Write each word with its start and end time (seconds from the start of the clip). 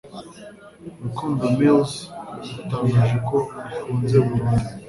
Rukundo 1.03 1.43
Mills 1.57 1.93
yatangaje 2.53 3.17
ko 3.27 3.37
ifunze 3.73 4.15
burundu, 4.25 4.67